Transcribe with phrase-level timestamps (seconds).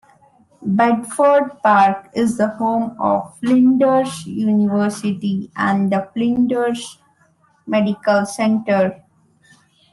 [0.65, 6.97] Bedford Park is the home of Flinders University and the Flinders
[7.67, 9.05] Medical Centre.